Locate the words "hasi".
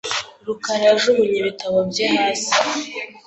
2.15-2.51